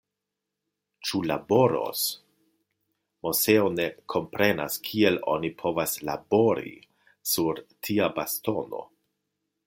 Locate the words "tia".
7.89-8.09